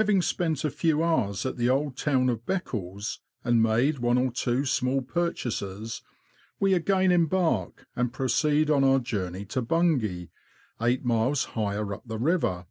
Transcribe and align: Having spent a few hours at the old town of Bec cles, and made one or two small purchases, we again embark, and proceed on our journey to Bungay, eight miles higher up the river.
Having 0.00 0.22
spent 0.22 0.64
a 0.64 0.70
few 0.70 1.04
hours 1.04 1.44
at 1.44 1.58
the 1.58 1.68
old 1.68 1.94
town 1.94 2.30
of 2.30 2.46
Bec 2.46 2.64
cles, 2.68 3.18
and 3.44 3.62
made 3.62 3.98
one 3.98 4.16
or 4.16 4.32
two 4.32 4.64
small 4.64 5.02
purchases, 5.02 6.00
we 6.58 6.72
again 6.72 7.12
embark, 7.12 7.86
and 7.94 8.10
proceed 8.10 8.70
on 8.70 8.82
our 8.82 8.98
journey 8.98 9.44
to 9.44 9.60
Bungay, 9.60 10.30
eight 10.80 11.04
miles 11.04 11.44
higher 11.52 11.92
up 11.92 12.08
the 12.08 12.18
river. 12.18 12.64